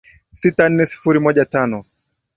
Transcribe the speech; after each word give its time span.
sita 0.39 0.63
nne 0.69 0.83
sifuri 0.85 1.19
moja 1.19 1.45
tano 1.45 1.85